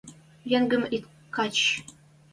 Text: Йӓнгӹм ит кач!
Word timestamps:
Йӓнгӹм 0.51 0.83
ит 0.95 1.03
кач! 1.35 1.55